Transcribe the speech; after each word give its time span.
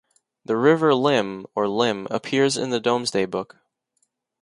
The 0.43 0.57
River 0.57 0.95
Lym 0.95 1.45
(or 1.53 1.67
Lim) 1.67 2.07
appears 2.09 2.57
in 2.57 2.71
the 2.71 2.79
"Domesday 2.79 3.27
Book". 3.27 3.57